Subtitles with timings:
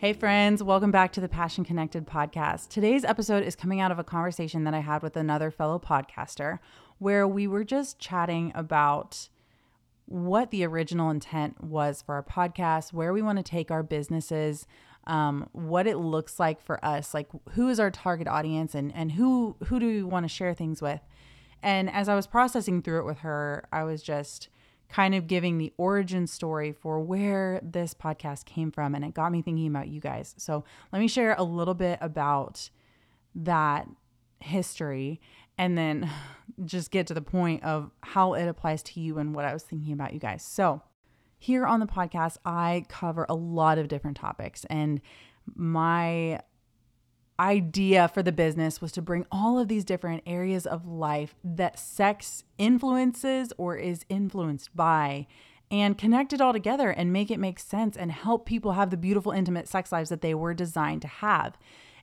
[0.00, 2.70] Hey, friends, welcome back to the Passion Connected podcast.
[2.70, 6.58] Today's episode is coming out of a conversation that I had with another fellow podcaster
[6.96, 9.28] where we were just chatting about
[10.06, 14.66] what the original intent was for our podcast, where we want to take our businesses,
[15.06, 19.12] um, what it looks like for us, like who is our target audience, and and
[19.12, 21.02] who who do we want to share things with.
[21.62, 24.48] And as I was processing through it with her, I was just
[24.90, 29.32] kind of giving the origin story for where this podcast came from, and it got
[29.32, 30.34] me thinking about you guys.
[30.36, 32.70] So let me share a little bit about
[33.34, 33.88] that
[34.40, 35.20] history
[35.56, 36.10] and then
[36.64, 39.62] just get to the point of how it applies to you and what I was
[39.62, 40.42] thinking about you guys.
[40.42, 40.82] So,
[41.42, 45.00] here on the podcast, I cover a lot of different topics, and
[45.54, 46.40] my
[47.40, 51.78] idea for the business was to bring all of these different areas of life that
[51.78, 55.26] sex influences or is influenced by
[55.70, 58.96] and connect it all together and make it make sense and help people have the
[58.96, 61.56] beautiful, intimate sex lives that they were designed to have.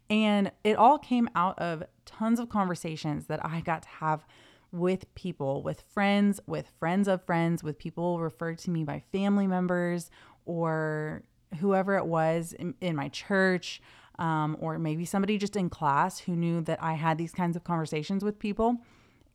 [0.10, 4.26] And it all came out of tons of conversations that I got to have
[4.72, 9.48] with people, with friends, with friends of friends, with people referred to me by family
[9.48, 10.10] members
[10.46, 11.24] or
[11.60, 13.82] whoever it was in, in my church,
[14.20, 17.64] um, or maybe somebody just in class who knew that I had these kinds of
[17.64, 18.78] conversations with people.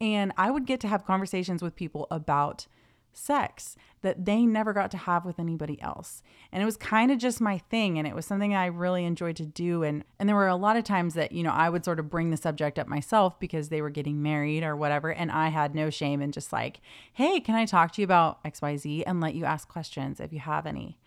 [0.01, 2.67] And I would get to have conversations with people about
[3.13, 6.23] sex that they never got to have with anybody else.
[6.51, 9.37] And it was kind of just my thing and it was something I really enjoyed
[9.37, 11.85] to do and and there were a lot of times that, you know, I would
[11.85, 15.31] sort of bring the subject up myself because they were getting married or whatever and
[15.31, 16.81] I had no shame in just like,
[17.13, 20.41] "Hey, can I talk to you about XYZ and let you ask questions if you
[20.41, 20.99] have any?"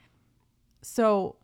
[0.81, 1.38] So,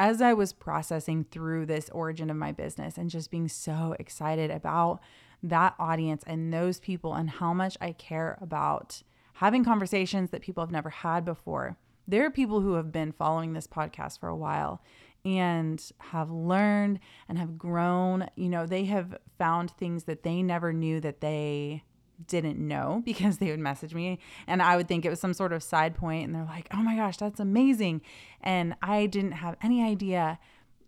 [0.00, 4.50] as I was processing through this origin of my business and just being so excited
[4.50, 5.00] about
[5.42, 9.02] that audience and those people and how much I care about
[9.34, 11.76] having conversations that people have never had before.
[12.08, 14.82] There are people who have been following this podcast for a while
[15.22, 18.26] and have learned and have grown.
[18.36, 21.84] You know, they have found things that they never knew that they
[22.26, 25.52] didn't know because they would message me and I would think it was some sort
[25.52, 28.02] of side point and they're like, "Oh my gosh, that's amazing."
[28.40, 30.38] And I didn't have any idea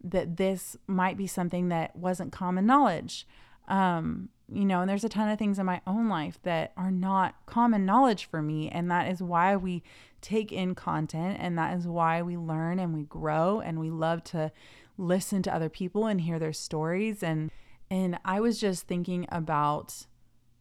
[0.04, 3.26] that this might be something that wasn't common knowledge.
[3.68, 6.90] Um, you know, and there's a ton of things in my own life that are
[6.90, 8.68] not common knowledge for me.
[8.68, 9.82] And that is why we
[10.20, 14.22] take in content and that is why we learn and we grow and we love
[14.24, 14.52] to
[14.98, 17.22] listen to other people and hear their stories.
[17.22, 17.50] And
[17.90, 20.06] and I was just thinking about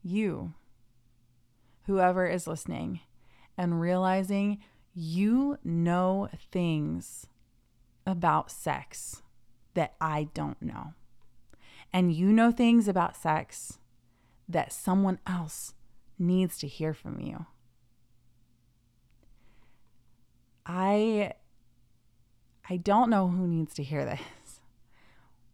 [0.03, 0.53] you,
[1.91, 3.02] whoever is listening,
[3.57, 4.59] and realizing
[4.94, 7.28] you know things
[8.06, 9.22] about sex
[9.74, 10.94] that I don't know.
[11.91, 13.78] And you know things about sex
[14.47, 15.74] that someone else
[16.18, 17.46] needs to hear from you.
[20.66, 21.34] I
[22.69, 24.62] I don't know who needs to hear this,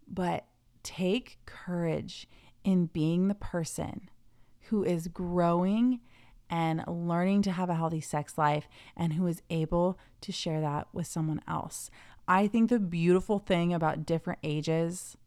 [0.07, 0.45] but
[0.83, 2.27] take courage
[2.63, 4.09] in being the person
[4.69, 6.01] who is growing
[6.49, 10.87] and learning to have a healthy sex life and who is able to share that
[10.93, 11.89] with someone else.
[12.27, 15.17] I think the beautiful thing about different ages,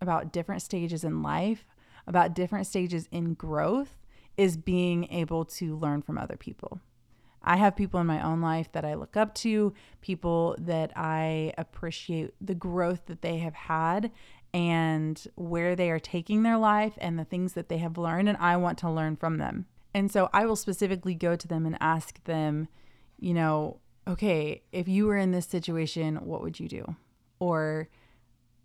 [0.00, 1.64] about different stages in life,
[2.06, 3.96] about different stages in growth
[4.36, 6.80] is being able to learn from other people.
[7.42, 11.52] I have people in my own life that I look up to, people that I
[11.56, 14.10] appreciate the growth that they have had
[14.52, 18.38] and where they are taking their life and the things that they have learned, and
[18.38, 19.66] I want to learn from them.
[19.94, 22.68] And so I will specifically go to them and ask them,
[23.18, 26.96] you know, okay, if you were in this situation, what would you do?
[27.40, 27.88] Or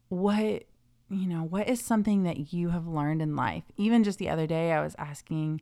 [0.09, 0.65] what
[1.09, 3.63] you know, what is something that you have learned in life?
[3.77, 5.61] Even just the other day, I was asking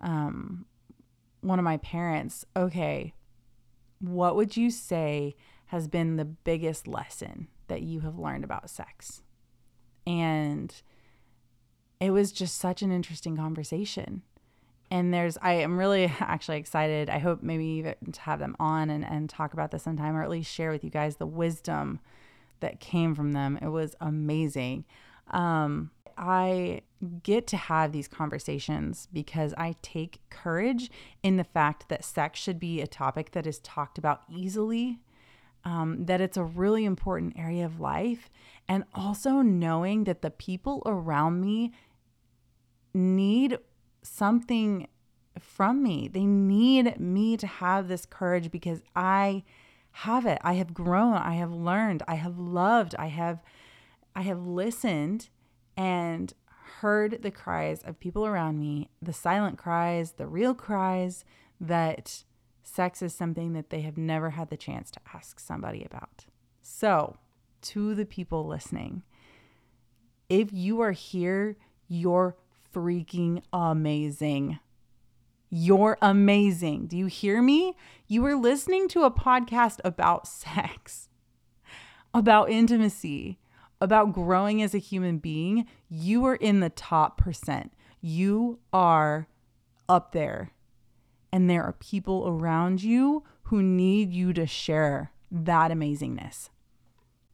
[0.00, 0.66] um,
[1.40, 3.14] one of my parents, okay,
[3.98, 5.36] what would you say
[5.66, 9.22] has been the biggest lesson that you have learned about sex?
[10.06, 10.74] And
[11.98, 14.22] it was just such an interesting conversation.
[14.90, 17.08] And there's, I am really actually excited.
[17.08, 20.22] I hope maybe even to have them on and, and talk about this sometime or
[20.22, 22.00] at least share with you guys the wisdom
[22.60, 23.58] that came from them.
[23.60, 24.84] It was amazing.
[25.30, 26.82] Um, I
[27.22, 30.90] get to have these conversations because I take courage
[31.22, 34.98] in the fact that sex should be a topic that is talked about easily,
[35.64, 38.28] um, that it's a really important area of life,
[38.68, 41.72] and also knowing that the people around me
[42.92, 43.56] need
[44.02, 44.88] something
[45.38, 46.08] from me.
[46.08, 49.44] They need me to have this courage because I
[49.92, 50.38] have it.
[50.42, 53.42] I have grown, I have learned, I have loved, I have
[54.14, 55.28] I have listened
[55.76, 56.32] and
[56.80, 61.24] heard the cries of people around me, the silent cries, the real cries
[61.60, 62.24] that
[62.62, 66.26] sex is something that they have never had the chance to ask somebody about.
[66.60, 67.16] So,
[67.62, 69.02] to the people listening,
[70.28, 71.56] if you are here,
[71.88, 72.36] you're
[72.72, 74.58] freaking amazing.
[75.48, 76.86] You're amazing.
[76.86, 77.74] Do you hear me?
[78.06, 81.08] You are listening to a podcast about sex,
[82.14, 83.38] about intimacy,
[83.80, 85.66] about growing as a human being.
[85.88, 87.72] You are in the top percent.
[88.00, 89.26] You are
[89.88, 90.52] up there.
[91.32, 96.50] And there are people around you who need you to share that amazingness.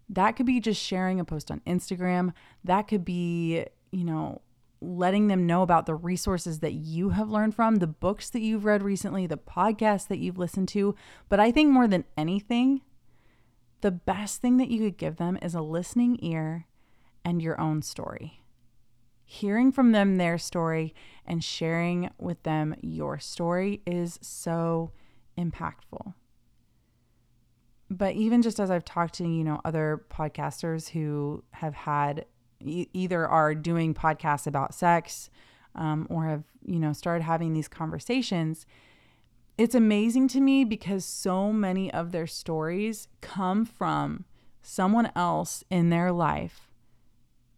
[0.09, 2.33] That could be just sharing a post on Instagram.
[2.65, 4.41] That could be, you know,
[4.81, 8.65] letting them know about the resources that you have learned from, the books that you've
[8.65, 10.95] read recently, the podcasts that you've listened to.
[11.29, 12.83] But I think more than anything,
[13.81, 16.67] the best thing that you could give them is a listening ear
[17.25, 18.43] and your own story.
[19.25, 20.95] Hearing from them their story
[21.25, 24.93] and sharing with them your story is so
[25.37, 26.15] impactful.
[27.91, 32.27] But even just as I've talked to, you know, other podcasters who have had
[32.67, 35.31] e- either are doing podcasts about sex
[35.75, 38.67] um, or have, you know, started having these conversations,
[39.59, 44.25] it's amazing to me because so many of their stories come from
[44.63, 46.69] someone else in their life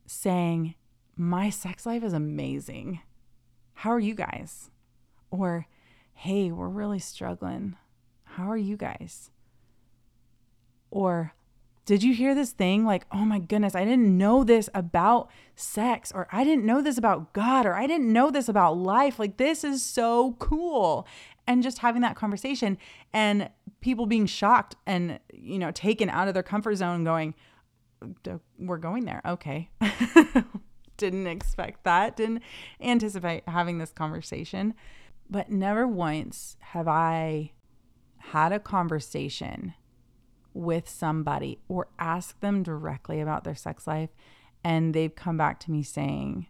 [0.06, 0.74] saying,
[1.16, 3.00] My sex life is amazing.
[3.74, 4.70] How are you guys?
[5.30, 5.66] Or,
[6.14, 7.76] Hey, we're really struggling.
[8.24, 9.30] How are you guys?
[10.90, 11.32] Or,
[11.88, 12.84] did you hear this thing?
[12.84, 16.98] Like, oh my goodness, I didn't know this about sex, or I didn't know this
[16.98, 19.18] about God, or I didn't know this about life.
[19.18, 21.06] Like, this is so cool.
[21.46, 22.76] And just having that conversation
[23.14, 23.48] and
[23.80, 27.34] people being shocked and, you know, taken out of their comfort zone, going,
[28.58, 29.22] we're going there.
[29.24, 29.70] Okay.
[30.98, 32.42] didn't expect that, didn't
[32.82, 34.74] anticipate having this conversation.
[35.30, 37.52] But never once have I
[38.18, 39.72] had a conversation
[40.54, 44.10] with somebody or ask them directly about their sex life
[44.64, 46.46] and they've come back to me saying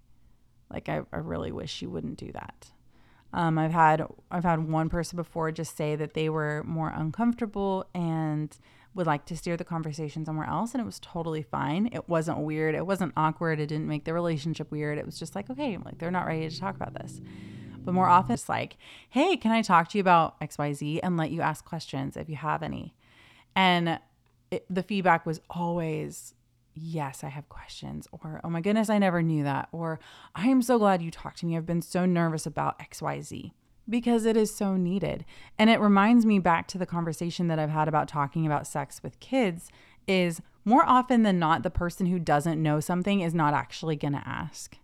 [0.71, 2.73] like I, I really wish you wouldn't do that
[3.33, 7.87] um, I've had I've had one person before just say that they were more uncomfortable
[7.95, 8.57] and
[8.95, 11.89] would like to steer the conversation somewhere else and it was totally fine.
[11.93, 12.75] It wasn't weird.
[12.75, 13.61] It wasn't awkward.
[13.61, 14.99] It didn't make the relationship weird.
[14.99, 17.21] It was just like, okay, like they're not ready to talk about this.
[17.85, 18.77] But more often it's like,
[19.11, 22.37] hey, can I talk to you about XYZ and let you ask questions if you
[22.37, 22.95] have any?
[23.55, 23.99] And
[24.51, 26.35] it, the feedback was always,
[26.75, 30.01] yes, I have questions, or oh my goodness, I never knew that, or
[30.35, 31.57] I am so glad you talked to me.
[31.57, 33.53] I've been so nervous about XYZ
[33.89, 35.25] because it is so needed.
[35.59, 39.03] And it reminds me back to the conversation that I've had about talking about sex
[39.03, 39.71] with kids
[40.07, 44.13] is more often than not the person who doesn't know something is not actually going
[44.13, 44.77] to ask.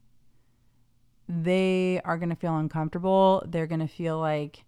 [1.29, 3.43] They are going to feel uncomfortable.
[3.47, 4.65] They're going to feel like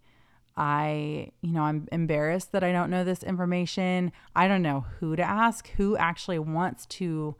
[0.57, 4.11] I, you know, I'm embarrassed that I don't know this information.
[4.35, 7.35] I don't know who to ask, who actually wants to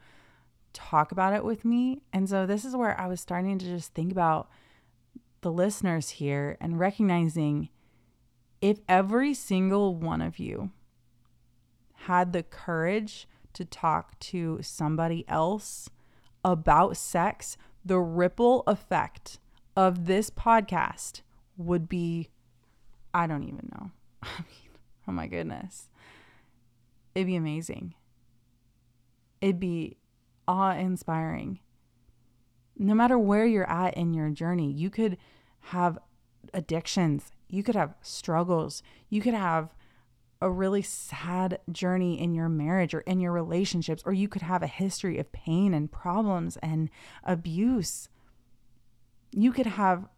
[0.72, 2.02] talk about it with me.
[2.12, 4.48] And so this is where I was starting to just think about
[5.40, 7.70] the listeners here and recognizing
[8.60, 10.70] if every single one of you
[12.02, 15.90] had the courage to talk to somebody else
[16.44, 19.38] about sex, the ripple effect
[19.76, 21.22] of this podcast
[21.56, 22.28] would be
[23.18, 23.90] I don't even know.
[24.22, 25.88] I mean, oh my goodness.
[27.16, 27.94] It'd be amazing.
[29.40, 29.96] It'd be
[30.46, 31.58] awe inspiring.
[32.78, 35.16] No matter where you're at in your journey, you could
[35.60, 35.98] have
[36.54, 39.74] addictions, you could have struggles, you could have
[40.40, 44.62] a really sad journey in your marriage or in your relationships, or you could have
[44.62, 46.88] a history of pain and problems and
[47.24, 48.08] abuse.
[49.32, 50.08] You could have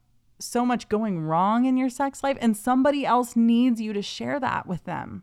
[0.40, 4.40] so much going wrong in your sex life, and somebody else needs you to share
[4.40, 5.22] that with them.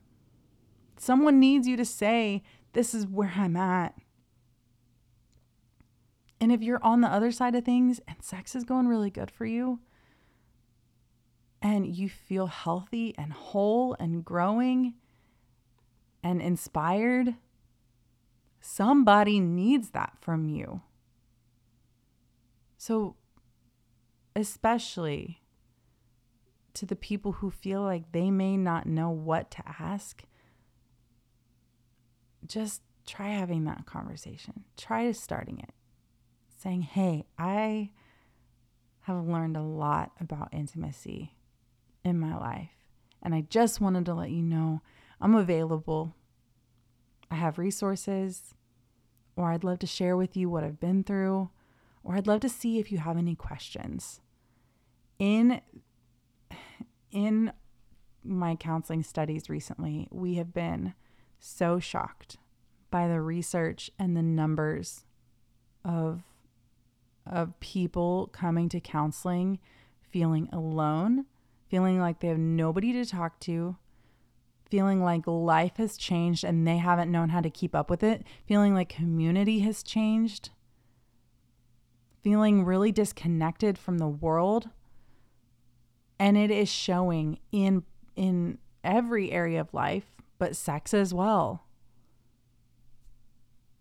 [0.97, 2.43] Someone needs you to say,
[2.74, 3.95] This is where I'm at.
[6.39, 9.31] And if you're on the other side of things and sex is going really good
[9.31, 9.79] for you,
[11.62, 14.93] and you feel healthy and whole and growing
[16.24, 17.36] and inspired,
[18.62, 20.81] somebody needs that from you.
[22.77, 23.15] So,
[24.38, 25.41] especially
[26.75, 30.24] to the people who feel like they may not know what to ask,
[32.46, 34.63] just try having that conversation.
[34.77, 35.72] Try starting it.
[36.56, 37.89] Saying, hey, I
[39.01, 41.34] have learned a lot about intimacy
[42.06, 42.70] in my life.
[43.24, 44.82] And I just wanted to let you know
[45.20, 46.15] I'm available.
[47.32, 48.53] I have resources,
[49.36, 51.50] or I'd love to share with you what I've been through,
[52.03, 54.22] or I'd love to see if you have any questions.
[55.19, 55.62] In
[57.12, 57.51] in
[58.24, 60.93] my counseling studies recently, we have been
[61.39, 62.38] so shocked
[62.91, 65.05] by the research and the numbers
[65.83, 66.21] of
[67.25, 69.59] of people coming to counseling
[70.09, 71.25] feeling alone,
[71.69, 73.75] feeling like they have nobody to talk to,
[74.69, 78.25] feeling like life has changed and they haven't known how to keep up with it,
[78.45, 80.50] feeling like community has changed,
[82.24, 84.69] feeling really disconnected from the world.
[86.19, 87.83] And it is showing in
[88.15, 90.05] in every area of life,
[90.39, 91.63] but sex as well.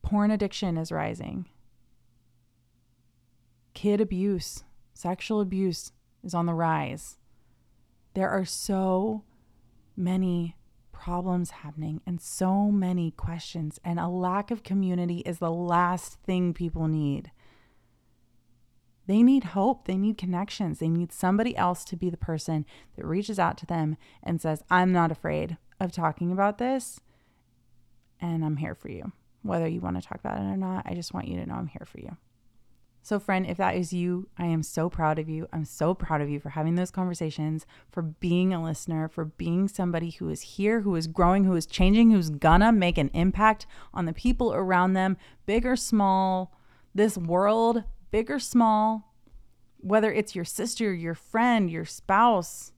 [0.03, 1.47] Porn addiction is rising.
[3.75, 4.65] Kid abuse,
[4.95, 7.19] sexual abuse is on the rise.
[8.15, 9.25] There are so
[9.97, 10.57] many
[10.93, 16.55] problems happening and so many questions, and a lack of community is the last thing
[16.55, 17.31] people need.
[19.07, 19.87] They need hope.
[19.87, 20.79] They need connections.
[20.79, 24.65] They need somebody else to be the person that reaches out to them and says,
[24.69, 27.01] I'm not afraid of talking about this,
[28.21, 29.13] and I'm here for you
[29.47, 30.85] whether you want to talk about it or not.
[30.87, 32.17] I just want you to know I'm here for you.
[33.03, 35.47] So, friend, if that is you, I am so proud of you.
[35.53, 39.69] I'm so proud of you for having those conversations, for being a listener, for being
[39.69, 43.65] somebody who is here, who is growing, who is changing, who's gonna make an impact
[43.95, 46.53] on the people around them, big or small,
[46.97, 49.15] this world, big or small,
[49.79, 52.73] whether it's your sister, your friend, your spouse,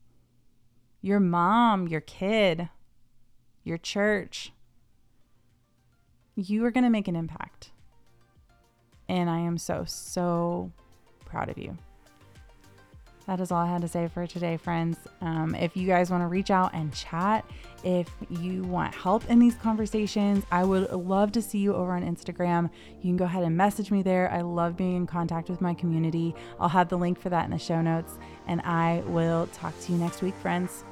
[1.00, 2.68] your mom, your kid,
[3.64, 4.52] your church
[6.38, 7.72] you are going to make an impact.
[9.08, 10.70] And I am so, so
[11.24, 11.76] proud of you.
[13.28, 14.96] That is all I had to say for today, friends.
[15.20, 17.44] Um, if you guys want to reach out and chat,
[17.84, 22.02] if you want help in these conversations, I would love to see you over on
[22.02, 22.70] Instagram.
[22.96, 24.32] You can go ahead and message me there.
[24.32, 26.34] I love being in contact with my community.
[26.58, 28.18] I'll have the link for that in the show notes.
[28.46, 30.84] And I will talk to you next week, friends.